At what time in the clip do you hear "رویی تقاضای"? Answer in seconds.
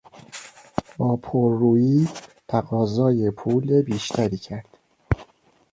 1.59-3.31